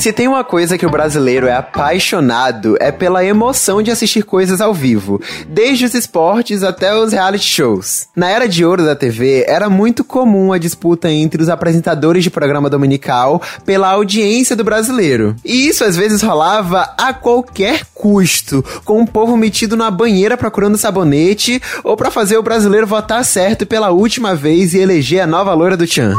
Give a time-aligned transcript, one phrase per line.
[0.00, 4.58] Se tem uma coisa que o brasileiro é apaixonado, é pela emoção de assistir coisas
[4.58, 8.08] ao vivo, desde os esportes até os reality shows.
[8.16, 12.30] Na era de ouro da TV, era muito comum a disputa entre os apresentadores de
[12.30, 15.36] programa dominical pela audiência do brasileiro.
[15.44, 20.78] E isso às vezes rolava a qualquer custo, com o povo metido na banheira procurando
[20.78, 25.52] sabonete ou para fazer o brasileiro votar certo pela última vez e eleger a nova
[25.52, 26.16] loira do Tchan.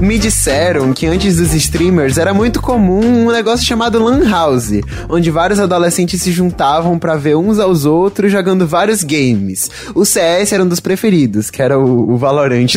[0.00, 5.30] Me disseram que antes dos streamers era muito comum um negócio chamado Lan House, onde
[5.30, 9.70] vários adolescentes se juntavam para ver uns aos outros jogando vários games.
[9.94, 12.18] O CS era um dos preferidos, que era o, o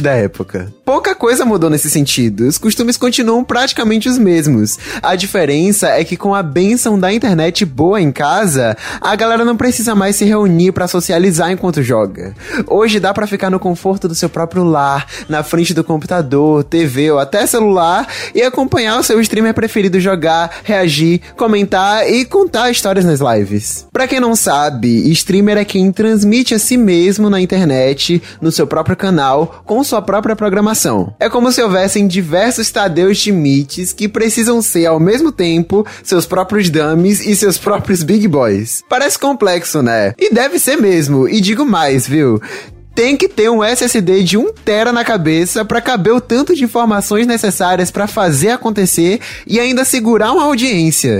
[0.02, 0.73] da época.
[0.84, 4.80] Pouca coisa mudou nesse sentido, os costumes continuam praticamente os mesmos.
[5.02, 9.55] A diferença é que com a benção da internet boa em casa, a galera não
[9.55, 12.34] precisa mais se reunir para socializar enquanto joga.
[12.67, 17.01] Hoje dá para ficar no conforto do seu próprio lar, na frente do computador, TV
[17.10, 23.06] ou até celular e acompanhar o seu streamer preferido jogar, reagir, comentar e contar histórias
[23.06, 23.88] nas lives.
[23.92, 28.67] Pra quem não sabe, streamer é quem transmite a si mesmo na internet, no seu
[28.67, 31.14] próprio canal, com sua própria programação.
[31.20, 36.70] É como se houvessem diversos Tadeus Schmitts que precisam ser ao mesmo tempo seus próprios
[36.70, 38.84] dummies e seus próprios big boys.
[38.90, 40.14] Parece complexo, né?
[40.18, 42.42] E deve ser mesmo, e digo mais, viu?
[42.94, 46.64] Tem que ter um SSD de 1 tera na cabeça para caber o tanto de
[46.64, 51.19] informações necessárias para fazer acontecer e ainda segurar uma audiência.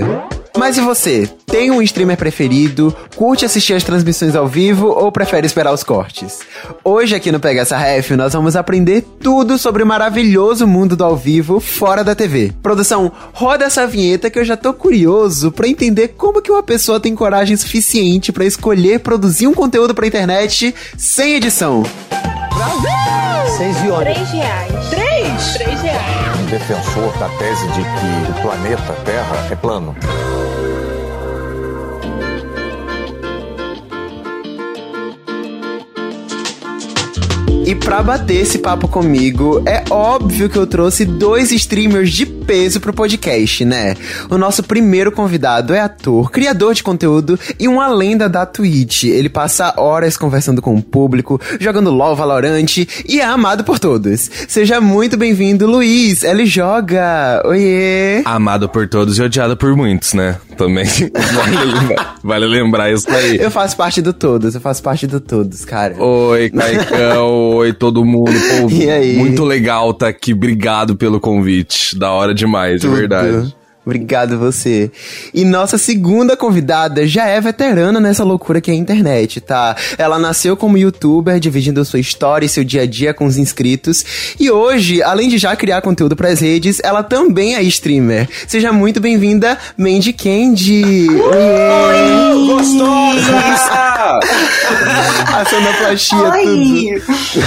[0.56, 1.28] Mas e você?
[1.46, 2.94] Tem um streamer preferido?
[3.16, 6.40] Curte assistir as transmissões ao vivo ou prefere esperar os cortes?
[6.84, 11.04] Hoje aqui no Pega essa Ref nós vamos aprender tudo sobre o maravilhoso mundo do
[11.04, 12.52] ao vivo fora da TV.
[12.62, 17.00] Produção, roda essa vinheta que eu já tô curioso para entender como que uma pessoa
[17.00, 21.82] tem coragem suficiente para escolher produzir um conteúdo pra internet sem edição.
[22.54, 23.32] Brasil!
[23.56, 24.88] Seis e 3 reais.
[24.90, 25.11] 3
[26.52, 29.96] defensor da tese de que o planeta Terra é plano.
[37.64, 42.80] E pra bater esse papo comigo, é óbvio que eu trouxe dois streamers de peso
[42.80, 43.94] pro podcast, né?
[44.28, 49.04] O nosso primeiro convidado é ator, criador de conteúdo e uma lenda da Twitch.
[49.04, 52.78] Ele passa horas conversando com o público, jogando LOL Valorant
[53.08, 54.28] e é amado por todos.
[54.48, 56.24] Seja muito bem-vindo, Luiz.
[56.24, 57.42] Ele joga.
[57.44, 58.22] Oiê.
[58.24, 60.36] Amado por todos e odiado por muitos, né?
[60.56, 60.84] Também
[61.32, 63.38] vale, lembrar, vale lembrar isso aí.
[63.38, 65.94] Eu faço parte do todos, eu faço parte do todos, cara.
[66.02, 67.51] Oi, Caicão.
[67.52, 68.32] Oi, todo mundo.
[68.32, 69.16] Pô, e aí?
[69.16, 70.32] Muito legal tá aqui.
[70.32, 71.98] Obrigado pelo convite.
[71.98, 72.94] Da hora demais, Tudo.
[72.94, 73.54] de verdade.
[73.84, 74.90] Obrigado você.
[75.34, 79.76] E nossa segunda convidada já é veterana nessa loucura que é a internet, tá?
[79.98, 84.34] Ela nasceu como youtuber, dividindo sua história e seu dia a dia com os inscritos.
[84.38, 88.28] E hoje, além de já criar conteúdo para as redes, ela também é streamer.
[88.46, 91.08] Seja muito bem-vinda, Mandy Candy.
[91.08, 92.46] Oi!
[92.46, 93.32] Gostosa!
[95.32, 97.00] a sonoplastia, Oi.
[97.04, 97.46] tudo.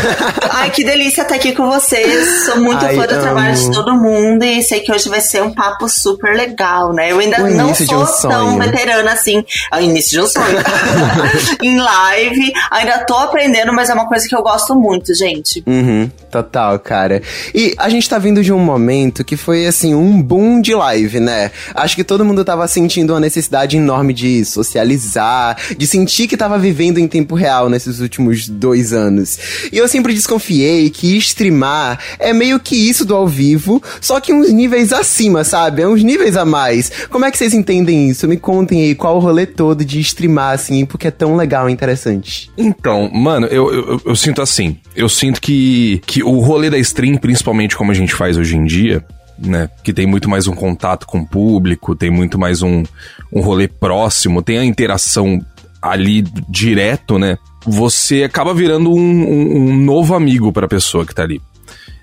[0.51, 2.45] Ai, que delícia estar aqui com vocês.
[2.45, 3.22] Sou muito Ai, fã do amo.
[3.22, 6.94] trabalho de todo mundo e sei que hoje vai ser um papo super super legal,
[6.94, 7.12] né?
[7.12, 9.44] Eu ainda o não sou um tão veterana assim.
[9.72, 10.58] É o início de um sonho.
[11.62, 12.53] em live.
[12.72, 15.63] Ainda tô aprendendo, mas é uma coisa que eu gosto muito, gente.
[15.66, 17.22] Uhum, total, cara.
[17.53, 21.19] E a gente tá vindo de um momento que foi, assim, um boom de live,
[21.19, 21.52] né?
[21.74, 26.57] Acho que todo mundo tava sentindo uma necessidade enorme de socializar, de sentir que tava
[26.57, 29.38] vivendo em tempo real nesses últimos dois anos.
[29.72, 34.34] E eu sempre desconfiei que streamar é meio que isso do ao vivo, só que
[34.34, 35.81] uns níveis acima, sabe?
[35.81, 37.08] É uns níveis níveis a mais.
[37.09, 38.28] Como é que vocês entendem isso?
[38.28, 41.74] Me contem aí qual o rolê todo de streamar, assim, porque é tão legal e
[41.74, 42.50] interessante.
[42.58, 44.78] Então, mano, eu, eu, eu sinto assim.
[44.96, 48.64] Eu sinto que, que o rolê da stream, principalmente como a gente faz hoje em
[48.66, 49.04] dia,
[49.38, 49.70] né?
[49.84, 52.84] Que tem muito mais um contato com o público, tem muito mais um,
[53.31, 55.40] um rolê próximo, tem a interação
[55.81, 57.38] ali direto, né?
[57.68, 61.42] Você acaba virando um, um, um novo amigo para a pessoa que tá ali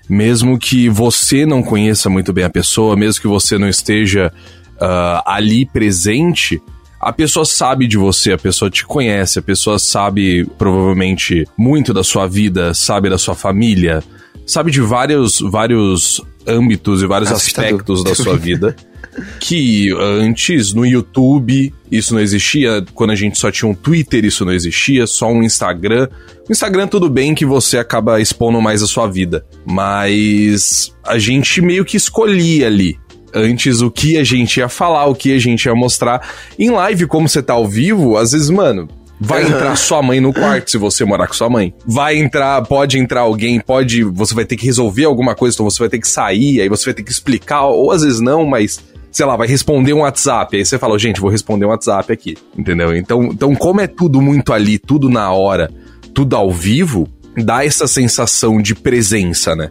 [0.09, 4.31] mesmo que você não conheça muito bem a pessoa, mesmo que você não esteja
[4.75, 6.61] uh, ali presente,
[6.99, 12.03] a pessoa sabe de você, a pessoa te conhece, a pessoa sabe provavelmente muito da
[12.03, 14.03] sua vida, sabe da sua família,
[14.45, 17.71] sabe de vários, vários âmbitos e vários Assustador.
[17.71, 18.75] aspectos da sua vida.
[19.39, 24.43] Que antes no YouTube isso não existia, quando a gente só tinha um Twitter isso
[24.43, 26.07] não existia, só um Instagram.
[26.47, 31.61] O Instagram tudo bem que você acaba expondo mais a sua vida, mas a gente
[31.61, 32.97] meio que escolhia ali
[33.33, 36.27] antes o que a gente ia falar, o que a gente ia mostrar.
[36.57, 38.87] Em live, como você tá ao vivo, às vezes, mano,
[39.25, 41.73] Vai entrar sua mãe no quarto se você morar com sua mãe.
[41.85, 44.03] Vai entrar, pode entrar alguém, pode.
[44.03, 46.85] Você vai ter que resolver alguma coisa, então você vai ter que sair, aí você
[46.85, 48.83] vai ter que explicar, ou às vezes não, mas
[49.13, 50.57] sei lá, vai responder um WhatsApp.
[50.57, 52.95] Aí você fala, gente, vou responder um WhatsApp aqui, entendeu?
[52.95, 55.71] Então, então como é tudo muito ali, tudo na hora,
[56.13, 57.07] tudo ao vivo,
[57.37, 59.69] dá essa sensação de presença, né?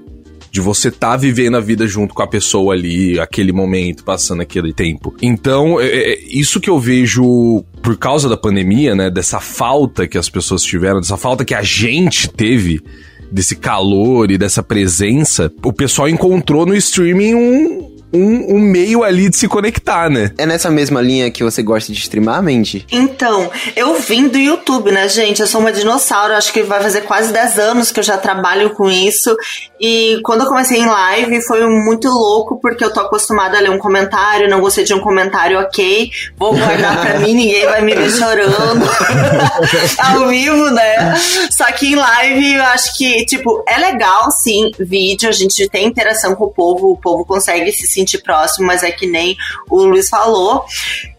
[0.53, 4.71] de você tá vivendo a vida junto com a pessoa ali, aquele momento, passando aquele
[4.71, 5.15] tempo.
[5.23, 10.19] Então, é, é, isso que eu vejo por causa da pandemia, né, dessa falta que
[10.19, 12.83] as pessoas tiveram, dessa falta que a gente teve
[13.31, 19.29] desse calor e dessa presença, o pessoal encontrou no streaming um, um, um, meio ali
[19.29, 20.31] de se conectar, né?
[20.37, 22.87] É nessa mesma linha que você gosta de streamar, Mandy?
[22.91, 25.41] Então, eu vim do YouTube, né, gente?
[25.41, 28.71] Eu sou uma dinossauro, acho que vai fazer quase 10 anos que eu já trabalho
[28.71, 29.37] com isso.
[29.81, 33.71] E quando eu comecei em live, foi muito louco, porque eu tô acostumada a ler
[33.71, 37.95] um comentário, não gostei de um comentário, ok, vou guardar pra mim, ninguém vai me
[37.95, 38.85] ver chorando
[39.99, 41.15] ao vivo, né?
[41.51, 45.87] Só que em live, eu acho que, tipo, é legal, sim, vídeo, a gente tem
[45.87, 49.37] interação com o povo, o povo consegue se sentir sentir próximo, mas é que nem
[49.71, 50.65] o Luiz falou.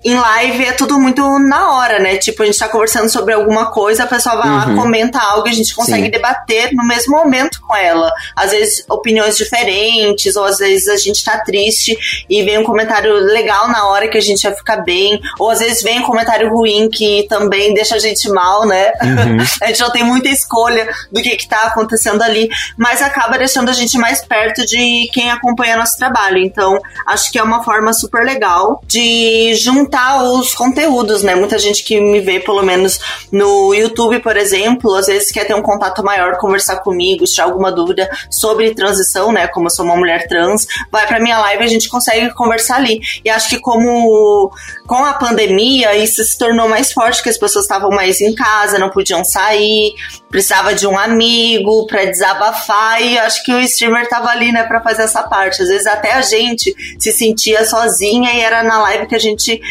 [0.04, 2.18] Em live é tudo muito na hora, né?
[2.18, 4.56] Tipo, a gente tá conversando sobre alguma coisa, a pessoa vai uhum.
[4.56, 6.12] lá, comenta algo e a gente consegue Sim.
[6.12, 8.12] debater no mesmo momento com ela.
[8.36, 11.98] Às vezes opiniões diferentes, ou às vezes a gente tá triste
[12.30, 15.60] e vem um comentário legal na hora que a gente vai ficar bem, ou às
[15.60, 18.92] vezes vem um comentário ruim que também deixa a gente mal, né?
[19.02, 19.38] Uhum.
[19.62, 23.70] a gente não tem muita escolha do que que tá acontecendo ali, mas acaba deixando
[23.70, 26.40] a gente mais perto de quem acompanha nosso trabalho.
[26.40, 29.93] Então, então, acho que é uma forma super legal de juntar
[30.24, 31.36] os conteúdos, né?
[31.36, 33.00] Muita gente que me vê, pelo menos
[33.32, 37.44] no YouTube, por exemplo, às vezes quer ter um contato maior, conversar comigo, se tiver
[37.44, 39.48] alguma dúvida sobre transição, né?
[39.48, 42.78] Como eu sou uma mulher trans, vai pra minha live e a gente consegue conversar
[42.78, 43.00] ali.
[43.24, 44.52] E acho que como
[44.88, 48.80] com a pandemia, isso se tornou mais forte, que as pessoas estavam mais em casa,
[48.80, 49.94] não podiam sair,
[50.30, 54.82] precisava de um amigo para desabafar, e acho que o streamer tava ali, né, pra
[54.82, 55.62] fazer essa parte.
[55.62, 59.62] Às vezes até a gente se sentia sozinha e era na live que a gente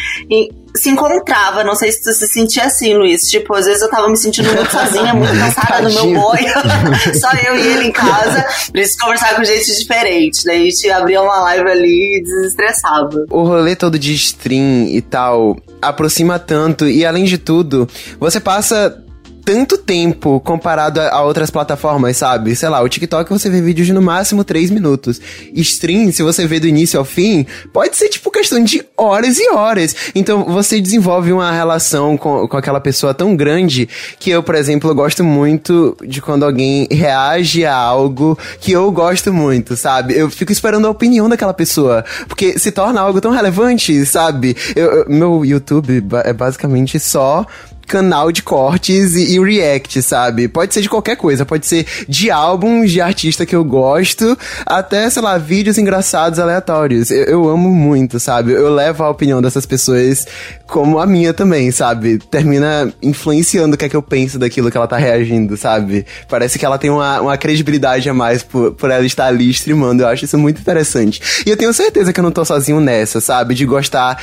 [0.75, 1.63] se encontrava.
[1.63, 3.29] Não sei se tu se sentia assim, Luiz.
[3.29, 6.39] Tipo, às vezes eu tava me sentindo muito sozinha, muito cansada no meu boi.
[7.19, 8.45] Só eu e ele em casa.
[8.71, 10.43] Preciso conversar com gente diferente.
[10.45, 13.25] Daí a gente abria uma live ali e desestressava.
[13.29, 16.87] O rolê todo de stream e tal aproxima tanto.
[16.87, 17.87] E além de tudo,
[18.19, 19.02] você passa
[19.45, 22.55] tanto tempo comparado a, outras plataformas, sabe?
[22.55, 25.19] Sei lá, o TikTok você vê vídeos de no máximo 3 minutos.
[25.53, 29.49] Stream, se você vê do início ao fim, pode ser tipo questão de horas e
[29.49, 29.95] horas.
[30.15, 33.87] Então você desenvolve uma relação com, com aquela pessoa tão grande
[34.19, 39.33] que eu, por exemplo, gosto muito de quando alguém reage a algo que eu gosto
[39.33, 40.17] muito, sabe?
[40.17, 44.55] Eu fico esperando a opinião daquela pessoa, porque se torna algo tão relevante, sabe?
[44.75, 47.45] Eu, eu, meu YouTube é basicamente só
[47.87, 50.47] canal de cortes e, e, react, sabe?
[50.47, 55.09] Pode ser de qualquer coisa, pode ser de álbuns de artista que eu gosto, até,
[55.09, 57.11] sei lá, vídeos engraçados aleatórios.
[57.11, 58.51] Eu, eu amo muito, sabe?
[58.51, 60.25] Eu levo a opinião dessas pessoas
[60.67, 62.17] como a minha também, sabe?
[62.17, 66.05] Termina influenciando o que é que eu penso daquilo que ela tá reagindo, sabe?
[66.27, 70.03] Parece que ela tem uma, uma credibilidade a mais por, por ela estar ali streamando.
[70.03, 71.21] Eu acho isso muito interessante.
[71.45, 73.53] E eu tenho certeza que eu não tô sozinho nessa, sabe?
[73.53, 74.17] De gostar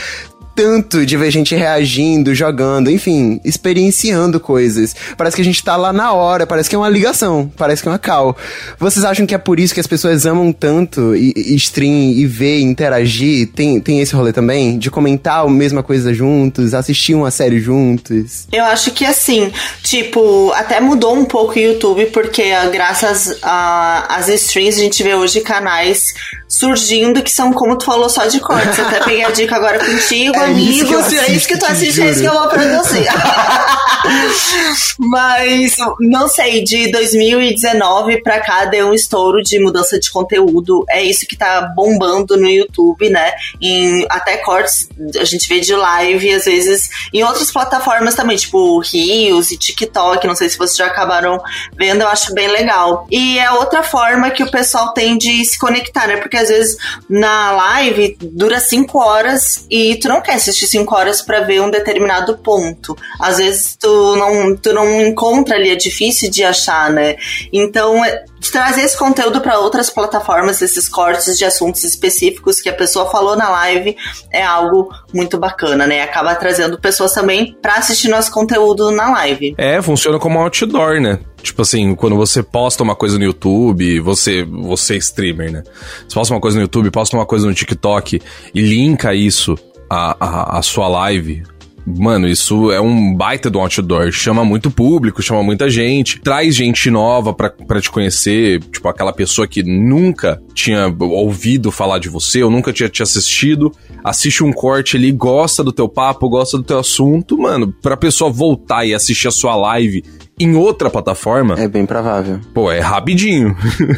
[0.61, 4.95] tanto de ver gente reagindo, jogando, enfim, experienciando coisas.
[5.17, 7.89] Parece que a gente tá lá na hora, parece que é uma ligação, parece que
[7.89, 8.37] é uma call.
[8.79, 12.27] Vocês acham que é por isso que as pessoas amam tanto e, e stream e
[12.27, 13.49] ver, interagir?
[13.55, 14.79] Tem, tem esse rolê também?
[14.79, 18.47] De comentar a mesma coisa juntos, assistir uma série juntos?
[18.53, 19.51] Eu acho que assim,
[19.83, 25.41] tipo, até mudou um pouco o YouTube, porque graças às streams a gente vê hoje
[25.41, 26.03] canais
[26.51, 28.77] surgindo que são, como tu falou, só de cortes.
[28.77, 31.07] Eu até peguei a dica agora contigo, é amigos.
[31.07, 33.07] Isso é isso que tu assiste, é isso que eu vou produzir.
[34.99, 40.85] Mas, não sei, de 2019 pra cá deu um estouro de mudança de conteúdo.
[40.91, 43.33] É isso que tá bombando no YouTube, né?
[43.61, 44.89] Em até cortes
[45.19, 50.27] a gente vê de live, às vezes, em outras plataformas também, tipo Rios e TikTok.
[50.27, 51.41] Não sei se vocês já acabaram
[51.77, 53.07] vendo, eu acho bem legal.
[53.11, 56.17] E é outra forma que o pessoal tem de se conectar, né?
[56.17, 56.77] Porque às vezes
[57.09, 61.71] na live dura cinco horas e tu não quer assistir cinco horas para ver um
[61.71, 62.97] determinado ponto.
[63.21, 67.17] Às vezes tu não, tu não encontra ali, é difícil de achar, né?
[67.53, 72.73] Então, é, trazer esse conteúdo para outras plataformas, esses cortes de assuntos específicos que a
[72.73, 73.97] pessoa falou na live,
[74.33, 76.03] é algo muito bacana, né?
[76.03, 79.55] Acaba trazendo pessoas também para assistir nosso conteúdo na live.
[79.59, 81.19] É, funciona como outdoor, né?
[81.43, 85.63] Tipo assim, quando você posta uma coisa no YouTube, você, você é streamer, né?
[86.07, 88.21] Você posta uma coisa no YouTube, posta uma coisa no TikTok
[88.55, 89.57] e linka isso
[89.89, 91.43] à, à, à sua live,
[91.87, 94.13] mano, isso é um baita do outdoor.
[94.13, 99.47] Chama muito público, chama muita gente, traz gente nova pra te conhecer, tipo, aquela pessoa
[99.47, 103.73] que nunca tinha ouvido falar de você, ou nunca tinha te assistido,
[104.05, 108.31] assiste um corte ali, gosta do teu papo, gosta do teu assunto, mano, pra pessoa
[108.31, 110.05] voltar e assistir a sua live
[110.41, 111.55] em outra plataforma.
[111.59, 112.41] É bem provável.
[112.55, 113.55] Pô, é rapidinho.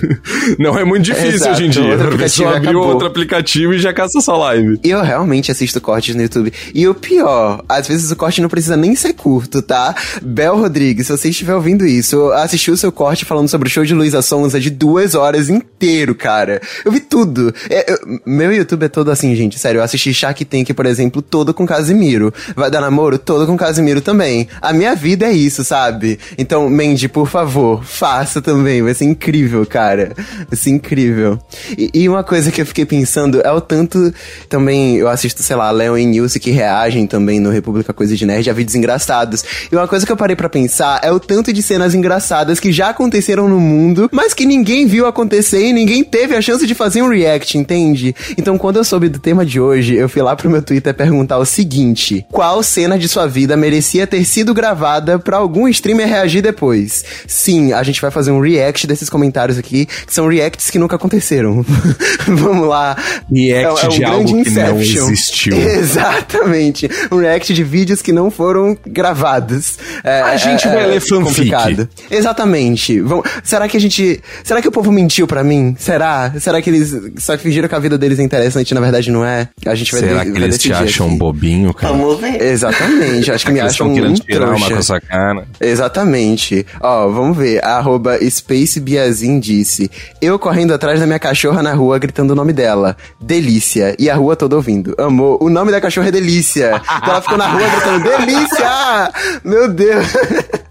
[0.58, 1.94] não é muito difícil é hoje em dia.
[1.94, 4.80] A pessoa abriu outro aplicativo e já caça sua live.
[4.82, 6.52] E eu realmente assisto cortes no YouTube.
[6.74, 9.94] E o pior, às vezes o corte não precisa nem ser curto, tá?
[10.20, 13.70] Bel Rodrigues, se você estiver ouvindo isso, eu assisti o seu corte falando sobre o
[13.70, 16.60] show de Luísa Sonza de duas horas inteiro, cara.
[16.84, 17.54] Eu vi tudo.
[17.70, 19.60] É, eu, meu YouTube é todo assim, gente.
[19.60, 22.34] Sério, eu assisti Shark Tank, por exemplo, todo com Casimiro.
[22.56, 23.16] Vai dar namoro?
[23.16, 24.48] Todo com Casimiro também.
[24.60, 26.18] A minha vida é isso, sabe?
[26.36, 28.82] Então, Mandy, por favor, faça também.
[28.82, 30.12] Vai ser incrível, cara.
[30.48, 31.38] Vai ser incrível.
[31.76, 34.12] E, e, uma coisa que eu fiquei pensando é o tanto.
[34.48, 38.24] Também eu assisto, sei lá, Leon e Nilce que reagem também no República Coisa de
[38.24, 39.44] Nerd a vídeos engraçados.
[39.70, 42.72] E uma coisa que eu parei para pensar é o tanto de cenas engraçadas que
[42.72, 46.74] já aconteceram no mundo, mas que ninguém viu acontecer e ninguém teve a chance de
[46.74, 48.14] fazer um react, entende?
[48.36, 51.38] Então, quando eu soube do tema de hoje, eu fui lá pro meu Twitter perguntar
[51.38, 56.21] o seguinte: qual cena de sua vida merecia ter sido gravada para algum streamer reagir?
[56.22, 57.04] Reagir depois.
[57.26, 60.96] Sim, a gente vai fazer um react desses comentários aqui, que são reacts que nunca
[60.96, 61.64] aconteceram.
[62.26, 62.96] Vamos lá.
[63.30, 64.82] React é, é um de algo Inception.
[64.82, 65.56] que não existiu.
[65.58, 66.88] Exatamente.
[67.10, 69.78] Um react de vídeos que não foram gravados.
[70.04, 71.24] É, a gente é, vai ler fanfic.
[71.24, 71.88] Complicado.
[72.10, 73.00] Exatamente.
[73.00, 74.20] Vamos, será que a gente...
[74.44, 75.74] Será que o povo mentiu para mim?
[75.78, 76.32] Será?
[76.38, 79.24] Será que eles só fingiram que a vida deles é interessante e na verdade não
[79.24, 79.48] é?
[79.66, 81.16] A gente vai Será que eles te acham aqui.
[81.16, 81.92] bobinho, cara?
[81.92, 82.40] Vamos ver.
[82.40, 83.30] Exatamente.
[83.30, 85.46] Acho que me acham um tirar uma com essa cara.
[85.60, 86.11] Exatamente.
[86.12, 86.66] Exatamente.
[86.80, 87.64] Ó, vamos ver.
[87.64, 89.90] Arroba Space Biazin disse:
[90.20, 92.96] Eu correndo atrás da minha cachorra na rua, gritando o nome dela.
[93.20, 93.96] Delícia.
[93.98, 94.94] E a rua toda ouvindo.
[94.98, 95.42] Amor.
[95.42, 96.80] O nome da cachorra é Delícia.
[96.84, 99.12] Então ela ficou na rua gritando: Delícia!
[99.44, 100.06] Meu Deus.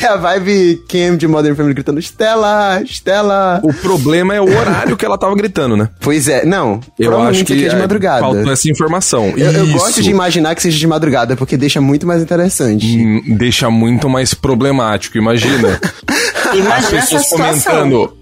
[0.00, 3.60] É a vibe Cam de Modern Family gritando Estela, Estela.
[3.62, 5.88] O problema é o horário que ela tava gritando, né?
[6.00, 6.80] Pois é, não.
[6.98, 8.20] Eu acho que é de madrugada.
[8.20, 9.32] Faltou essa informação.
[9.36, 12.86] Eu, eu, gosto de imaginar que seja de madrugada, porque deixa muito mais interessante.
[12.86, 15.78] Hum, deixa muito mais problemático, imagina.
[16.54, 18.16] imagina As pessoas comentando.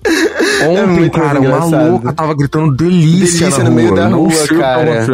[0.61, 1.69] É Ontem, é cara, engraçado.
[1.69, 5.07] uma louca tava gritando delícia, delícia no meio da rua, cara.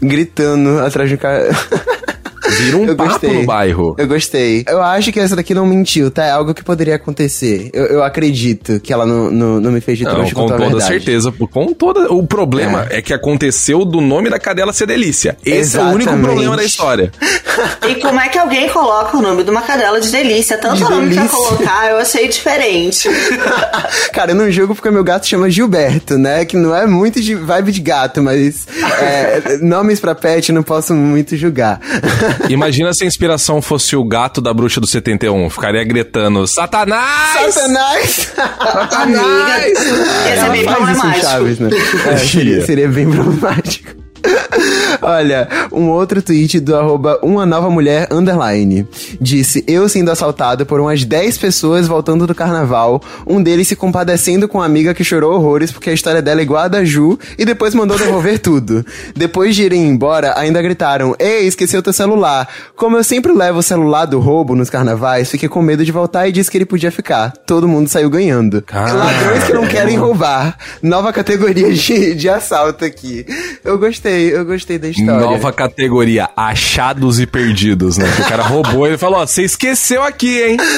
[0.00, 1.50] Gritando atrás de um cara.
[2.58, 3.32] Vira um eu papo gostei.
[3.32, 3.94] no bairro.
[3.98, 4.64] Eu gostei.
[4.66, 6.24] Eu acho que essa daqui não mentiu, tá?
[6.24, 7.70] É algo que poderia acontecer.
[7.72, 11.32] Eu, eu acredito que ela não, não, não me fez de trouxa com toda certeza.
[11.32, 12.12] Com toda...
[12.12, 12.98] O problema é.
[12.98, 13.02] é.
[13.02, 15.36] que aconteceu do nome da cadela ser Delícia.
[15.44, 16.08] Esse Exatamente.
[16.08, 17.12] é o único problema da história.
[17.88, 20.58] e como é que alguém coloca o nome de uma cadela de Delícia?
[20.58, 21.28] Tanto de nome delícia.
[21.28, 23.08] pra colocar, eu achei diferente.
[24.12, 26.44] Cara, eu não jogo porque meu gato chama Gilberto, né?
[26.44, 28.66] Que não é muito de vibe de gato, mas
[29.00, 31.80] é, nomes pra pet não posso muito julgar.
[32.48, 35.50] Imagina se a inspiração fosse o gato da bruxa do 71.
[35.50, 37.54] Ficaria gritando: Satanás!
[37.54, 38.32] Satanás!
[38.34, 39.78] Satanás!
[40.26, 41.26] Ia ser bem problemático.
[41.26, 41.70] Chaves, né?
[42.06, 44.01] é, seria, seria bem problemático.
[45.00, 48.86] Olha, um outro tweet do arroba uma nova mulher underline.
[49.20, 54.48] Disse, eu sendo assaltado por umas 10 pessoas voltando do carnaval, um deles se compadecendo
[54.48, 57.18] com a amiga que chorou horrores porque a história dela é igual a da Ju
[57.38, 58.84] e depois mandou devolver tudo.
[59.14, 62.48] Depois de irem embora, ainda gritaram, ei, esqueceu teu celular.
[62.76, 66.28] Como eu sempre levo o celular do roubo nos carnavais, fiquei com medo de voltar
[66.28, 67.32] e disse que ele podia ficar.
[67.46, 68.62] Todo mundo saiu ganhando.
[68.72, 70.56] Ladrões que não querem roubar.
[70.82, 73.26] Nova categoria de, de assalto aqui.
[73.64, 75.20] Eu gostei, eu gostei da história.
[75.20, 78.10] Nova categoria, achados e perdidos, né?
[78.14, 80.56] Que o cara roubou e ele falou, ó, você esqueceu aqui, hein?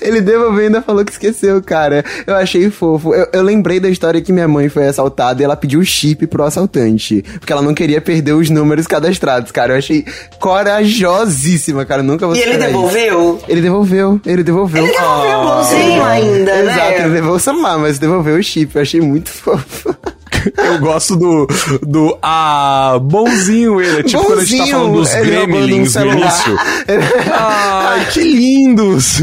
[0.00, 2.04] Ele devolveu e ainda falou que esqueceu, cara.
[2.26, 3.14] Eu achei fofo.
[3.14, 6.26] Eu, eu, lembrei da história que minha mãe foi assaltada e ela pediu o chip
[6.26, 7.22] pro assaltante.
[7.38, 9.72] Porque ela não queria perder os números cadastrados, cara.
[9.72, 10.04] Eu achei
[10.38, 12.02] corajosíssima, cara.
[12.02, 13.36] nunca vou E ele devolveu?
[13.36, 13.44] Isso.
[13.48, 14.84] Ele devolveu, ele devolveu.
[14.84, 16.72] Ele devolveu o bonzinho ainda, né?
[16.72, 18.74] Exato, ele devolveu o celular, mas devolveu o chip.
[18.74, 19.96] Eu achei muito fofo.
[20.56, 21.46] Eu gosto do,
[21.86, 24.00] do ah, bonzinho ele.
[24.00, 26.58] É tipo bonzinho, quando a gente tá falando dos gremlins no início.
[27.32, 29.20] Ai, que lindos!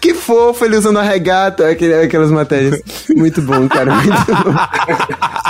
[0.00, 2.80] Que fofo ele usando a regata, aquelas matérias.
[3.14, 4.52] Muito bom, cara, muito bom.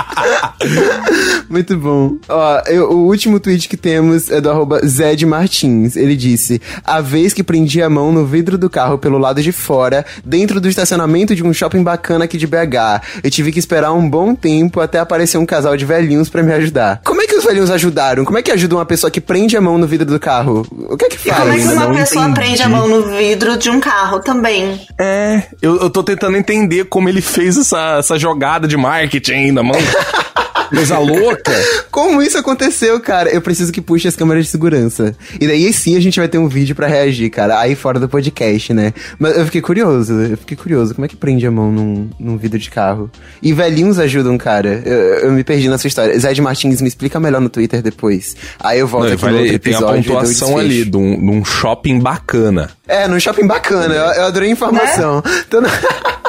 [1.49, 2.17] muito bom.
[2.27, 5.95] Ó, eu, o último tweet que temos é do arroba Zed Martins.
[5.95, 9.51] Ele disse, a vez que prendi a mão no vidro do carro pelo lado de
[9.51, 13.01] fora, dentro do estacionamento de um shopping bacana aqui de BH.
[13.23, 16.53] Eu tive que esperar um bom tempo até aparecer um casal de velhinhos para me
[16.53, 17.01] ajudar.
[17.03, 18.25] Como é que os velhinhos ajudaram?
[18.25, 20.65] Como é que ajuda uma pessoa que prende a mão no vidro do carro?
[20.89, 21.39] O que é que faz?
[21.39, 22.39] E como é que uma pessoa entendi.
[22.39, 24.81] prende a mão no vidro de um carro também?
[24.99, 29.63] É, eu, eu tô tentando entender como ele fez essa, essa jogada de marketing ainda,
[29.63, 29.79] mão.
[30.73, 31.53] Coisa louca.
[31.91, 33.29] Como isso aconteceu, cara?
[33.29, 35.15] Eu preciso que puxe as câmeras de segurança.
[35.39, 37.59] E daí sim a gente vai ter um vídeo para reagir, cara.
[37.59, 38.91] Aí fora do podcast, né?
[39.19, 40.95] Mas eu fiquei curioso, eu fiquei curioso.
[40.95, 43.09] Como é que prende a mão num, num vidro de carro?
[43.41, 44.81] E velhinhos ajudam, cara.
[44.83, 46.17] Eu, eu me perdi nessa história.
[46.17, 48.35] Zé de Martins, me explica melhor no Twitter depois.
[48.59, 49.87] Aí eu volto Não, aqui no outro episódio.
[49.87, 52.71] Tem a pontuação ali de um, de um shopping bacana.
[52.87, 53.93] É, num shopping bacana.
[53.93, 55.17] Eu, eu adorei a informação.
[55.17, 55.43] Né?
[55.47, 55.61] Então,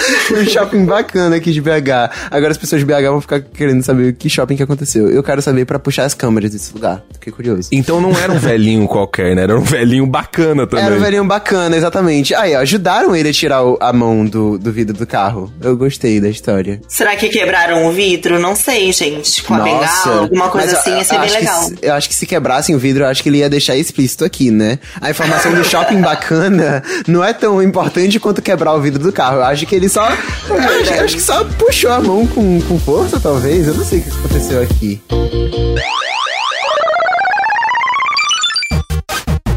[0.32, 2.28] um shopping bacana aqui de BH.
[2.30, 5.08] Agora as pessoas de BH vão ficar querendo saber que shopping que aconteceu.
[5.10, 7.02] Eu quero saber para puxar as câmeras desse lugar.
[7.12, 7.68] Fiquei curioso.
[7.72, 9.42] Então não era um velhinho qualquer, né?
[9.42, 10.84] Era um velhinho bacana também.
[10.84, 12.34] Era um velhinho bacana, exatamente.
[12.34, 15.52] Aí, ó, ajudaram ele a tirar o, a mão do, do vidro do carro.
[15.60, 16.80] Eu gostei da história.
[16.88, 18.38] Será que quebraram o vidro?
[18.38, 19.42] Não sei, gente.
[19.42, 21.62] Com a Nossa, bengala, alguma coisa assim, ia ser bem legal.
[21.64, 24.24] Se, eu acho que se quebrassem o vidro, eu acho que ele ia deixar explícito
[24.24, 24.78] aqui, né?
[25.00, 29.36] A informação do shopping bacana não é tão importante quanto quebrar o vidro do carro.
[29.36, 33.18] Eu acho que ele só acho, acho, que só puxou a mão com, com força,
[33.18, 33.66] talvez.
[33.66, 35.02] Eu não sei o que aconteceu aqui.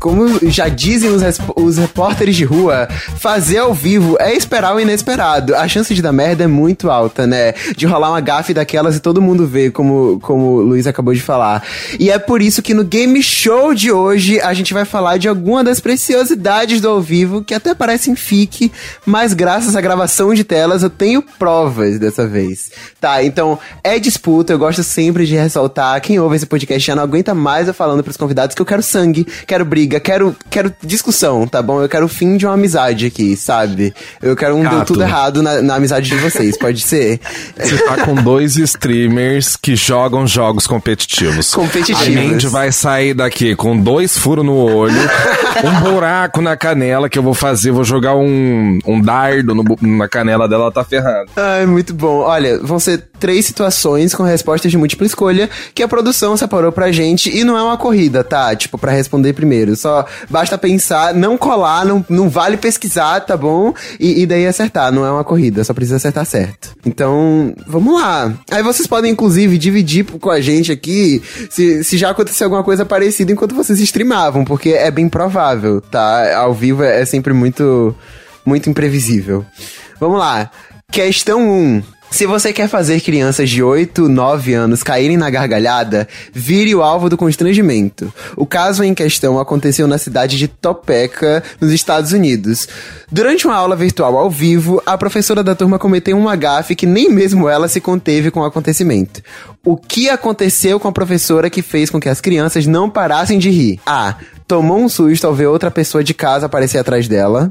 [0.03, 1.23] Como já dizem os,
[1.55, 2.89] os repórteres de rua,
[3.21, 5.55] fazer ao vivo é esperar o inesperado.
[5.55, 7.53] A chance de dar merda é muito alta, né?
[7.77, 11.21] De rolar uma gafe daquelas e todo mundo vê, como, como o Luiz acabou de
[11.21, 11.63] falar.
[11.97, 15.29] E é por isso que no Game Show de hoje a gente vai falar de
[15.29, 18.73] alguma das preciosidades do ao vivo que até parecem fique,
[19.05, 22.73] mas graças à gravação de telas eu tenho provas dessa vez.
[22.99, 26.01] Tá, então é disputa, eu gosto sempre de ressaltar.
[26.01, 28.83] Quem ouve esse podcast já não aguenta mais eu falando pros convidados que eu quero
[28.83, 31.81] sangue, quero briga amiga, quero, quero discussão, tá bom?
[31.81, 33.93] Eu quero o fim de uma amizade aqui, sabe?
[34.21, 37.19] Eu quero um deu tudo errado na, na amizade de vocês, pode ser?
[37.57, 41.53] Você tá com dois streamers que jogam jogos competitivos.
[41.53, 42.01] Competitivos.
[42.01, 44.93] A gente vai sair daqui com dois furos no olho,
[45.63, 50.07] um buraco na canela que eu vou fazer, vou jogar um, um dardo no, na
[50.07, 51.29] canela dela, ela tá ferrada.
[51.35, 52.19] Ai, muito bom.
[52.19, 56.91] Olha, vão ser três situações com respostas de múltipla escolha que a produção separou pra
[56.91, 58.53] gente e não é uma corrida, tá?
[58.53, 59.77] Tipo, para responder primeiro.
[59.77, 63.73] Só basta pensar, não colar, não, não vale pesquisar, tá bom?
[63.97, 66.75] E, e daí acertar, não é uma corrida, só precisa acertar certo.
[66.85, 68.33] Então, vamos lá.
[68.51, 72.85] Aí vocês podem, inclusive, dividir com a gente aqui se, se já aconteceu alguma coisa
[72.85, 76.37] parecida enquanto vocês streamavam, porque é bem provável, tá?
[76.37, 77.95] Ao vivo é, é sempre muito,
[78.45, 79.45] muito imprevisível.
[79.97, 80.51] Vamos lá.
[80.91, 81.53] Questão 1.
[81.53, 81.83] Um.
[82.13, 87.09] Se você quer fazer crianças de 8, 9 anos caírem na gargalhada, vire o alvo
[87.09, 88.13] do constrangimento.
[88.37, 92.67] O caso em questão aconteceu na cidade de Topeka, nos Estados Unidos.
[93.11, 97.09] Durante uma aula virtual ao vivo, a professora da turma cometeu um gafe que nem
[97.09, 99.19] mesmo ela se conteve com o acontecimento.
[99.65, 103.49] O que aconteceu com a professora que fez com que as crianças não parassem de
[103.49, 103.79] rir?
[103.87, 104.17] A
[104.53, 107.49] tomou um susto ao ver outra pessoa de casa aparecer atrás dela.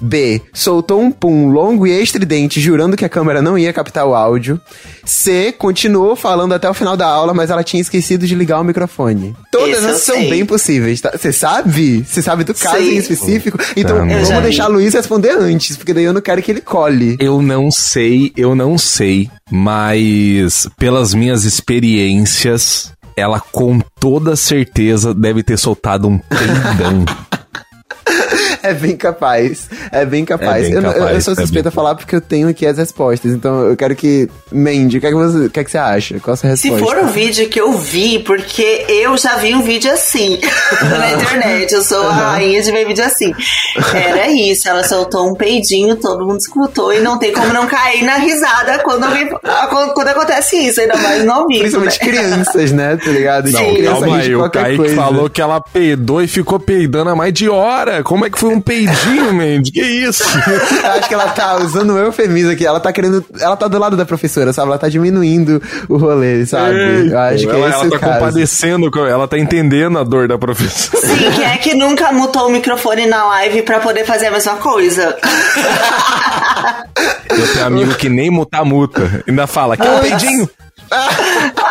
[0.00, 0.42] B.
[0.52, 4.60] Soltou um pum longo e estridente, jurando que a câmera não ia captar o áudio.
[5.04, 5.54] C.
[5.56, 9.36] Continuou falando até o final da aula, mas ela tinha esquecido de ligar o microfone.
[9.52, 11.12] Todas essas são bem possíveis, tá?
[11.16, 12.04] Você sabe?
[12.04, 13.58] Você sabe do caso em específico?
[13.76, 17.16] Então, vamos deixar o Luiz responder antes, porque daí eu não quero que ele cole.
[17.20, 25.42] Eu não sei, eu não sei, mas pelas minhas experiências, ela com toda certeza deve
[25.42, 27.04] ter soltado um peidão.
[28.62, 29.68] é bem capaz.
[29.90, 30.66] É bem capaz.
[30.66, 32.78] É bem capaz eu, eu, sou é suspeita a falar porque eu tenho aqui as
[32.78, 33.32] respostas.
[33.32, 34.28] Então eu quero que.
[34.50, 36.20] Mandy, o que, é que, você, que, é que você acha?
[36.20, 36.78] Qual a sua resposta?
[36.78, 40.38] Se for o vídeo que eu vi, porque eu já vi um vídeo assim
[40.82, 41.72] na internet.
[41.72, 43.32] Eu sou a rainha de ver vídeo assim.
[43.94, 44.68] Era isso.
[44.68, 48.78] Ela soltou um peidinho, todo mundo escutou e não tem como não cair na risada
[48.80, 49.28] quando, alguém,
[49.94, 51.60] quando acontece isso, ainda mais no vivo.
[51.60, 52.06] Principalmente né?
[52.06, 52.96] crianças, né?
[52.96, 53.50] Tá ligado?
[53.50, 53.82] Não, Sim.
[53.82, 54.34] calma aí.
[54.34, 54.96] O Kaique coisa.
[54.96, 57.91] falou que ela peidou e ficou peidando há mais de hora.
[58.04, 59.72] Como é que foi um peidinho, Mandy?
[59.72, 60.22] Que isso?
[60.24, 62.64] acho que ela tá usando um eufemismo aqui.
[62.64, 63.24] Ela tá querendo.
[63.40, 64.68] Ela tá do lado da professora, sabe?
[64.68, 66.76] Ela tá diminuindo o rolê, sabe?
[66.76, 68.12] Ei, acho que é ela, é esse ela tá caso.
[68.14, 71.06] compadecendo, ela tá entendendo a dor da professora.
[71.06, 74.56] Sim, quem é que nunca mutou o microfone na live pra poder fazer a mesma
[74.56, 75.16] coisa?
[77.30, 79.24] Eu tenho amigo que nem mutar muta.
[79.26, 80.48] Ainda fala, que é um peidinho.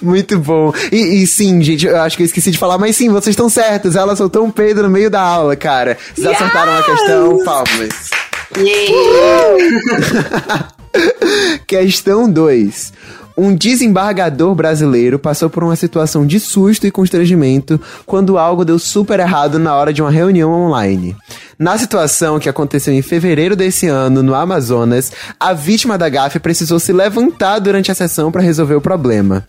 [0.00, 0.72] Muito bom.
[0.92, 3.48] E, e, sim, gente, eu acho que eu esqueci de falar, mas sim, vocês estão
[3.48, 3.96] certos.
[3.96, 5.96] Ela soltou um peido no meio da aula, cara.
[6.14, 6.36] Vocês yes!
[6.36, 8.10] acertaram a questão, palmas.
[8.56, 10.68] Yeah.
[11.66, 12.92] questão 2.
[13.36, 19.18] Um desembargador brasileiro passou por uma situação de susto e constrangimento quando algo deu super
[19.18, 21.16] errado na hora de uma reunião online.
[21.58, 26.78] Na situação que aconteceu em fevereiro desse ano no Amazonas, a vítima da gafe precisou
[26.78, 29.44] se levantar durante a sessão para resolver o problema.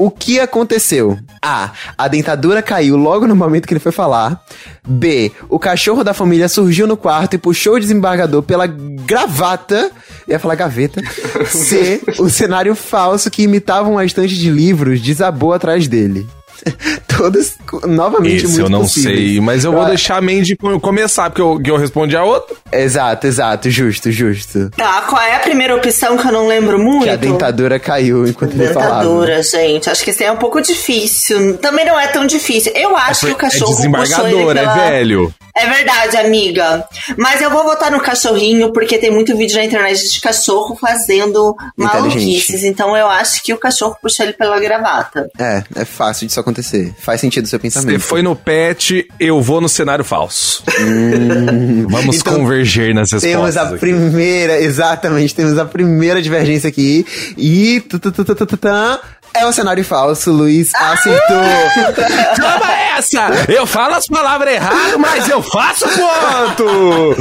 [0.00, 1.18] O que aconteceu?
[1.42, 1.72] A.
[1.98, 4.42] A dentadura caiu logo no momento que ele foi falar.
[4.88, 5.30] B.
[5.46, 9.90] O cachorro da família surgiu no quarto e puxou o desembargador pela gravata.
[10.28, 11.00] Ia falar gaveta.
[11.46, 12.00] C.
[12.18, 16.26] O cenário falso que imitava uma estante de livros desabou atrás dele.
[17.16, 17.56] Todas
[17.86, 19.18] novamente Esse muito eu não possíveis.
[19.18, 22.56] sei, mas eu vou deixar a Mandy começar, porque eu, que eu respondi a outra.
[22.72, 24.70] Exato, exato, justo, justo.
[24.76, 27.04] Tá, qual é a primeira opção que eu não lembro muito?
[27.04, 29.02] Que a dentadura caiu enquanto ele falava.
[29.02, 29.88] Dentadura, gente.
[29.88, 31.56] Acho que esse é um pouco difícil.
[31.58, 32.72] Também não é tão difícil.
[32.74, 34.86] Eu acho é, que o cachorro é desembargador, pela...
[34.86, 35.34] é velho.
[35.54, 36.84] É verdade, amiga.
[37.16, 41.54] Mas eu vou votar no cachorrinho, porque tem muito vídeo na internet de cachorro fazendo
[41.76, 42.62] maluquices.
[42.62, 45.28] Então eu acho que o cachorro puxou ele pela gravata.
[45.38, 46.94] É, é fácil disso acontecer.
[46.98, 48.00] Faz sentido o seu pensamento.
[48.00, 50.62] Você foi no pet, eu vou no cenário falso.
[50.80, 51.86] Hum.
[51.88, 53.30] Vamos então, converger nas respostas.
[53.30, 53.78] Temos a aqui.
[53.78, 57.06] primeira, exatamente, temos a primeira divergência aqui.
[57.36, 57.82] E.
[59.32, 61.36] É um cenário falso, Luiz acertou.
[62.36, 63.28] Toma essa!
[63.48, 67.16] Eu falo as palavras erradas, mas eu faço quanto?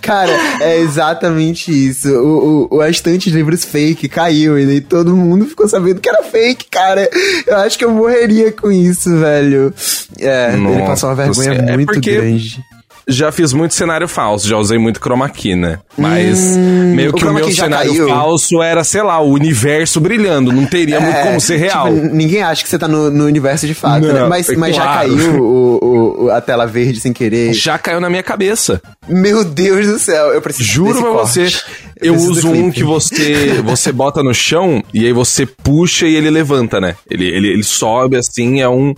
[0.00, 2.08] Cara, é exatamente isso.
[2.10, 6.08] O, o, o estante de livros fake caiu e daí todo mundo ficou sabendo que
[6.08, 7.08] era fake, cara.
[7.46, 9.72] Eu acho que eu morreria com isso, velho.
[10.18, 12.64] É, Nossa, ele passou uma vergonha é muito grande
[13.06, 15.78] já fiz muito cenário falso, já usei muito chroma key, né?
[15.96, 18.08] Mas hum, meio que o, o meu cenário caiu.
[18.08, 21.92] falso era, sei lá, o universo brilhando, não teria é, muito como ser real.
[21.92, 24.24] Tipo, ninguém acha que você tá no, no universo de fato, não, né?
[24.26, 24.90] Mas, é mas claro.
[24.90, 27.52] já caiu o, o, a tela verde sem querer.
[27.52, 28.80] Já caiu na minha cabeça.
[29.08, 31.50] Meu Deus do céu, eu preciso Juro pra corte.
[31.50, 31.56] você.
[32.00, 36.14] Eu, eu uso um que você você bota no chão e aí você puxa e
[36.14, 36.96] ele levanta, né?
[37.08, 38.94] Ele, ele, ele sobe assim, é um,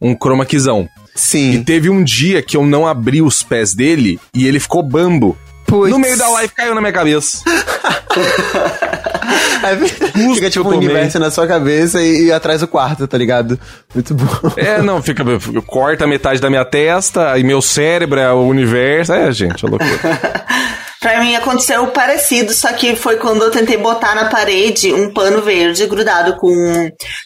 [0.00, 0.88] um chroma keyzão.
[1.14, 1.52] Sim.
[1.52, 5.36] E teve um dia que eu não abri os pés dele e ele ficou bambo.
[5.74, 5.90] Puts.
[5.90, 7.42] No meio da live caiu na minha cabeça.
[10.34, 13.58] fica tipo um universo na sua cabeça e, e, atrás do quarto, tá ligado?
[13.92, 14.52] Muito bom.
[14.56, 15.24] É, não, fica.
[15.66, 19.12] Corta metade da minha testa, e meu cérebro é o universo.
[19.12, 19.90] É, gente, é loucura.
[21.04, 25.42] Pra mim aconteceu parecido, só que foi quando eu tentei botar na parede um pano
[25.42, 26.48] verde grudado com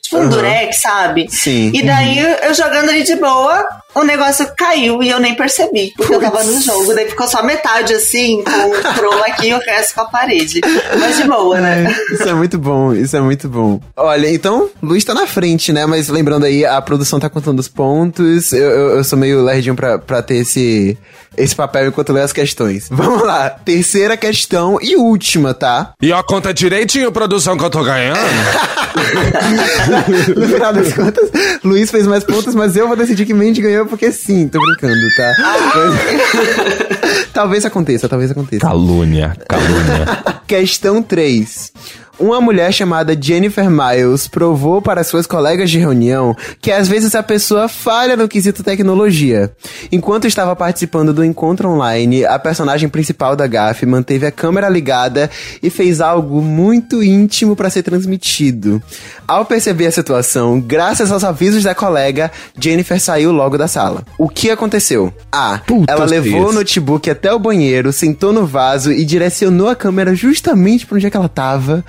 [0.02, 0.28] tipo um uhum.
[0.28, 1.28] durex, sabe?
[1.30, 1.70] Sim.
[1.72, 2.36] E daí uhum.
[2.42, 3.64] eu jogando ali de boa,
[4.00, 6.24] o negócio caiu e eu nem percebi, porque Puts.
[6.24, 6.94] eu tava no jogo.
[6.94, 10.60] Daí ficou só metade assim, com o chroma aqui e o resto com a parede.
[10.98, 11.86] Mas de boa, né?
[11.86, 13.80] É, isso é muito bom, isso é muito bom.
[13.96, 15.86] Olha, então, Luiz tá na frente, né?
[15.86, 18.52] Mas lembrando aí, a produção tá contando os pontos.
[18.52, 20.96] Eu, eu, eu sou meio lerdinho pra, pra ter esse,
[21.38, 22.88] esse papel enquanto leio as questões.
[22.90, 25.92] Vamos lá terceira questão e última, tá?
[26.00, 28.18] E ó, conta direitinho, produção, que eu tô ganhando.
[30.36, 31.30] no final das contas,
[31.62, 35.00] Luiz fez mais pontos, mas eu vou decidir que Mandy ganhou porque sim, tô brincando,
[35.16, 35.32] tá?
[35.38, 37.28] Mas...
[37.32, 38.66] talvez aconteça, talvez aconteça.
[38.66, 40.06] Calúnia, calúnia.
[40.46, 41.72] Questão 3.
[42.18, 47.22] Uma mulher chamada Jennifer Miles provou para suas colegas de reunião que às vezes a
[47.22, 49.52] pessoa falha no quesito tecnologia.
[49.92, 55.30] Enquanto estava participando do encontro online, a personagem principal da GAF manteve a câmera ligada
[55.62, 58.82] e fez algo muito íntimo para ser transmitido.
[59.26, 64.02] Ao perceber a situação, graças aos avisos da colega, Jennifer saiu logo da sala.
[64.18, 65.12] O que aconteceu?
[65.30, 65.58] A.
[65.58, 70.16] Puta ela levou o notebook até o banheiro, sentou no vaso e direcionou a câmera
[70.16, 71.84] justamente para onde é que ela estava.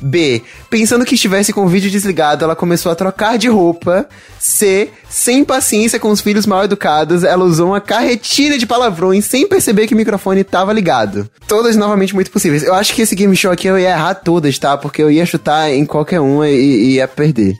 [0.00, 0.42] B.
[0.68, 4.06] Pensando que estivesse com o vídeo desligado, ela começou a trocar de roupa.
[4.38, 4.90] C.
[5.08, 9.86] Sem paciência com os filhos mal educados, ela usou uma carretilha de palavrões sem perceber
[9.86, 11.28] que o microfone estava ligado.
[11.46, 12.62] Todas novamente muito possíveis.
[12.62, 14.76] Eu acho que esse game show aqui eu ia errar todas, tá?
[14.76, 17.56] Porque eu ia chutar em qualquer uma e, e ia perder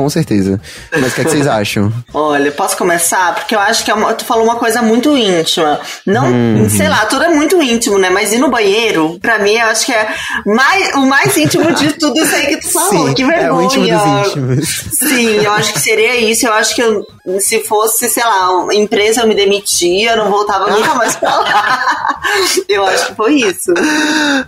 [0.00, 0.60] com certeza.
[0.90, 1.92] Mas o que, é que, vocês acham?
[2.14, 3.34] Olha, posso começar?
[3.34, 5.78] Porque eu acho que é uma, tu falou uma coisa muito íntima.
[6.06, 6.70] Não, uhum.
[6.70, 8.08] sei lá, tudo é muito íntimo, né?
[8.08, 10.08] Mas ir no banheiro, pra mim, eu acho que é
[10.46, 13.08] mais, o mais íntimo de tudo isso aí que tu falou.
[13.08, 13.46] Sim, que vergonha.
[13.46, 14.84] É o íntimo dos íntimos.
[14.92, 16.46] Sim, eu acho que seria isso.
[16.46, 17.04] Eu acho que eu,
[17.40, 21.36] se fosse, sei lá, uma empresa, eu me demitia, eu não voltava nunca mais pra
[21.36, 22.20] lá.
[22.68, 23.72] eu acho que foi isso.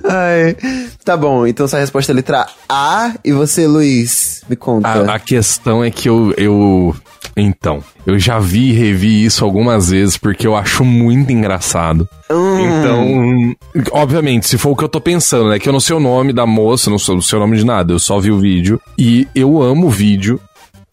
[0.04, 0.56] Ai,
[1.04, 3.14] tá bom, então essa resposta é letra A.
[3.24, 4.88] E você, Luiz, me conta.
[4.88, 6.94] A, a questão é que eu, eu.
[7.36, 12.08] Então, eu já vi e revi isso algumas vezes porque eu acho muito engraçado.
[12.30, 12.58] Hum.
[12.60, 13.56] Então,
[13.92, 15.58] obviamente, se for o que eu tô pensando, né?
[15.58, 17.98] Que eu não sei o nome da moça, não sei o nome de nada, eu
[17.98, 18.80] só vi o vídeo.
[18.98, 20.40] E eu amo o vídeo,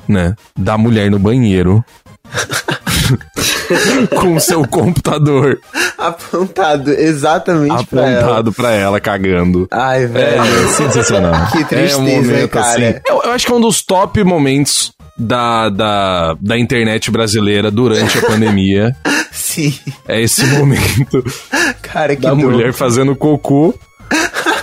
[0.07, 0.35] né?
[0.57, 1.83] Da mulher no banheiro.
[4.19, 5.60] com o seu computador
[5.97, 8.21] apontado exatamente apontado pra ela.
[8.21, 9.67] Apontado pra ela cagando.
[9.71, 10.41] Ai, velho.
[10.41, 11.47] É, é sensacional.
[11.51, 12.89] que tristeza, é um momento, cara.
[12.89, 17.69] Assim, eu, eu acho que é um dos top momentos da, da, da internet brasileira
[17.69, 18.95] durante a pandemia.
[19.32, 19.77] Sim.
[20.08, 21.23] É esse momento
[21.82, 22.51] Cara, que da dor.
[22.51, 23.73] mulher fazendo cocô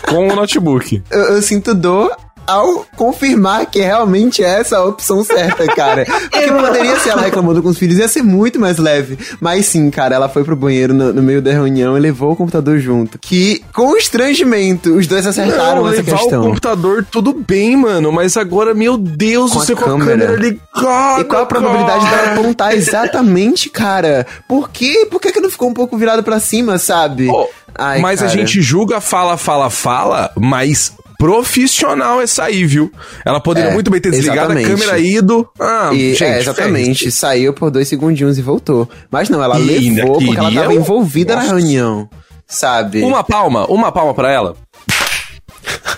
[0.08, 1.02] com o notebook.
[1.10, 2.10] Eu, eu sinto dor
[2.46, 6.04] ao confirmar que realmente é essa a opção certa, cara.
[6.04, 9.18] Porque poderia ser ela reclamando com os filhos, ia ser muito mais leve.
[9.40, 12.36] Mas sim, cara, ela foi pro banheiro no, no meio da reunião e levou o
[12.36, 13.18] computador junto.
[13.18, 16.42] Que, constrangimento, os dois acertaram Não, nessa levar questão.
[16.42, 18.12] o computador, tudo bem, mano.
[18.12, 20.26] Mas agora, meu Deus, Com a você com a câmera.
[20.26, 21.20] câmera ligada.
[21.20, 22.16] E qual a probabilidade cara?
[22.16, 24.26] dela apontar exatamente, cara?
[24.48, 25.06] Por quê?
[25.10, 27.26] Por que, que não ficou um pouco virado pra cima, sabe?
[27.26, 28.38] Pô, Ai, mas a cara.
[28.38, 32.90] gente julga, fala, fala, fala, mas profissional essa aí, viu?
[33.24, 34.66] Ela poderia É, muito bem ter desligado exatamente.
[34.66, 35.48] a câmera ido.
[35.58, 37.10] Ah, E, gente, é, exatamente.
[37.10, 38.88] Saiu por dois segundinhos e voltou.
[39.10, 41.54] Mas não, ela E levou porque ela tava envolvida na Nossa.
[41.54, 42.08] reunião.
[42.48, 43.02] Sabe?
[43.02, 44.54] Uma palma, uma palma pra ela.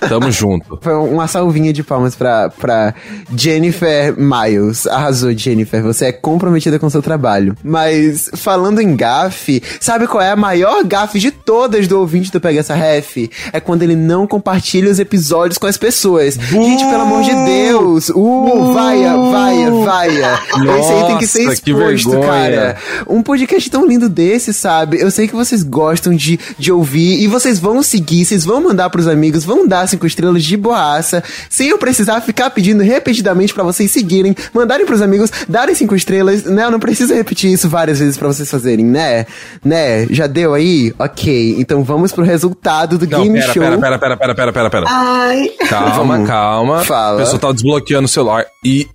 [0.00, 0.78] Tamo junto.
[0.80, 2.94] Foi uma salvinha de palmas pra, pra
[3.34, 4.86] Jennifer Miles.
[4.86, 5.82] Arrasou, Jennifer.
[5.82, 7.56] Você é comprometida com seu trabalho.
[7.62, 12.40] Mas, falando em gafe, sabe qual é a maior gafe de todas do ouvinte do
[12.40, 13.28] Pega Essa Ref?
[13.52, 16.34] É quando ele não compartilha os episódios com as pessoas.
[16.34, 18.10] Gente, pelo amor de Deus.
[18.10, 20.40] Uh, vaia, vaia, vaia.
[20.78, 22.26] Esse aí tem que ser Nossa, que exposto, vergonha.
[22.30, 22.76] cara.
[23.08, 25.00] Um podcast tão lindo desse, sabe?
[25.00, 28.90] Eu sei que vocês gostam de, de ouvir e vocês vão seguir, vocês vão mandar
[28.90, 33.64] pros amigos, vão dar cinco estrelas de boaça, sem eu precisar ficar pedindo repetidamente pra
[33.64, 36.64] vocês seguirem, mandarem pros amigos, darem cinco estrelas, né?
[36.64, 39.26] Eu não preciso repetir isso várias vezes pra vocês fazerem, né?
[39.64, 40.06] Né?
[40.10, 40.92] Já deu aí?
[40.98, 41.56] Ok.
[41.58, 43.62] Então vamos pro resultado do Não, game pera, show.
[43.62, 44.86] pera, pera, pera, pera, pera, pera, pera.
[44.88, 45.50] Ai.
[45.68, 46.84] Calma, calma.
[46.84, 47.16] Fala.
[47.16, 48.44] A pessoa tá desbloqueando o celular.
[48.64, 48.86] E.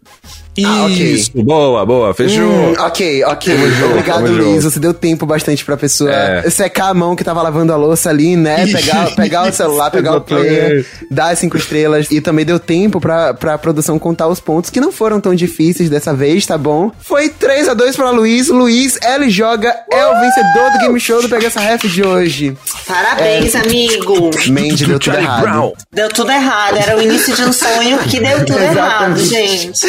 [0.63, 1.13] Ah, ok.
[1.13, 2.43] Isso, boa, boa, fechou.
[2.43, 3.55] Hum, ok, ok.
[3.85, 4.63] Obrigado, tamo Luiz.
[4.63, 6.49] Você deu tempo bastante pra pessoa É.
[6.49, 8.67] secar a mão que tava lavando a louça ali, né?
[8.67, 12.07] Pegar, pegar o celular, pegar o player, dar as cinco estrelas.
[12.11, 15.89] E também deu tempo pra, pra produção contar os pontos, que não foram tão difíceis
[15.89, 16.91] dessa vez, tá bom?
[16.99, 18.49] Foi 3 a 2 pra Luiz.
[18.49, 22.55] Luiz, ele joga, é o vencedor do game show do Pega essa Ref de hoje.
[22.87, 24.29] Parabéns, amigo.
[24.49, 25.73] Mandy deu tudo errado.
[25.91, 26.77] Deu tudo errado.
[26.77, 29.85] Era o início de um sonho que deu tudo errado, gente.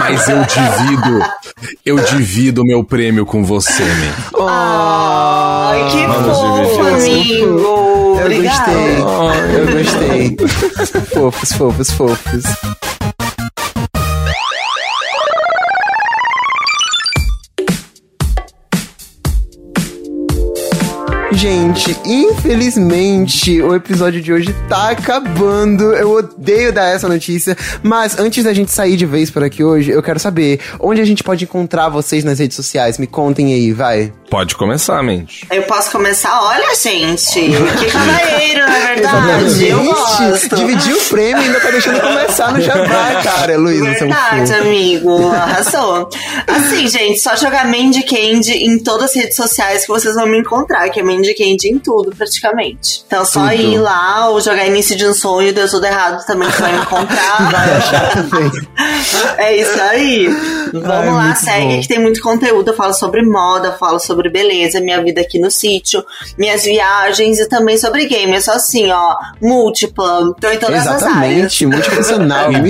[0.00, 1.20] Mas eu divido.
[1.84, 4.46] Eu divido o meu prêmio com você, man.
[4.48, 7.46] Ai, que Vamos fofo, amigo.
[8.18, 8.72] Eu Obrigada.
[8.72, 9.00] gostei.
[9.56, 11.04] Eu gostei.
[11.12, 12.42] fofos, fofos, fofos.
[21.32, 25.94] Gente, infelizmente o episódio de hoje tá acabando.
[25.94, 29.90] Eu odeio dar essa notícia, mas antes da gente sair de vez por aqui hoje,
[29.90, 32.98] eu quero saber onde a gente pode encontrar vocês nas redes sociais.
[32.98, 34.12] Me contem aí, vai.
[34.28, 35.46] Pode começar, mente.
[35.50, 36.40] Eu posso começar?
[36.42, 37.40] Olha, gente.
[37.78, 39.66] Que cavalheiro, na verdade.
[39.68, 40.56] Eu gosto.
[40.56, 43.80] dividir o prêmio e ainda tá deixando começar no Jabá, cara, Luiz.
[43.80, 45.28] Você é um Verdade, amigo.
[45.30, 46.08] Arrasou.
[46.46, 50.38] Assim, gente, só jogar Mandy Candy em todas as redes sociais que vocês vão me
[50.38, 53.02] encontrar, que é Mandy Candy em tudo, praticamente.
[53.06, 53.54] Então, só Tudo.
[53.54, 56.78] ir lá ou jogar início de um sonho, deu tudo errado também, que vai me
[56.78, 57.50] encontrar.
[57.50, 58.50] Vai achar também.
[59.38, 60.28] É isso aí.
[60.72, 61.80] Vamos Ai, lá, segue bom.
[61.80, 62.70] que tem muito conteúdo.
[62.70, 66.04] Eu falo sobre moda, eu falo sobre beleza, minha vida aqui no sítio,
[66.38, 68.32] minhas viagens e também sobre game.
[68.34, 70.34] É só assim, ó, múltipla.
[70.40, 71.02] Tô em todas as áreas.
[71.02, 72.50] Exatamente, multifuncional.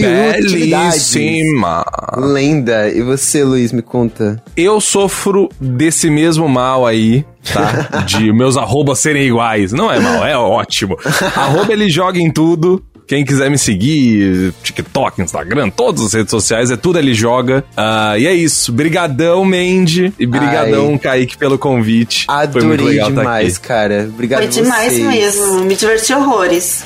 [0.40, 1.84] Belíssima.
[2.16, 2.88] Lenda.
[2.88, 4.42] E você, Luiz, me conta.
[4.56, 8.00] Eu sofro desse mesmo mal aí, tá?
[8.07, 9.72] De meus arrobas serem iguais.
[9.72, 10.96] Não é mal, é ótimo.
[11.37, 12.85] Arroba ele joga em tudo.
[13.10, 17.64] Quem quiser me seguir, TikTok, Instagram, todas as redes sociais, é tudo ele joga.
[17.76, 18.72] Ah, e é isso.
[18.72, 20.14] Brigadão, Mandy.
[20.16, 20.98] E brigadão, Ai.
[21.00, 22.24] Kaique, pelo convite.
[22.52, 23.66] Foi muito Adorei legal tá demais, aqui.
[23.66, 24.08] cara.
[24.08, 25.04] Obrigado Foi demais vocês.
[25.04, 25.64] mesmo.
[25.64, 26.84] Me diverti horrores.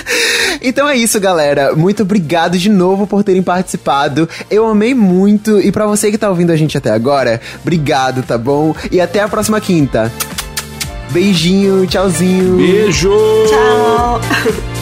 [0.62, 1.76] então é isso, galera.
[1.76, 4.26] Muito obrigado de novo por terem participado.
[4.50, 5.60] Eu amei muito.
[5.60, 8.74] E pra você que tá ouvindo a gente até agora, obrigado, tá bom?
[8.90, 10.10] E até a próxima quinta.
[11.10, 12.56] Beijinho, tchauzinho.
[12.56, 13.10] Beijo!
[13.46, 14.20] Tchau.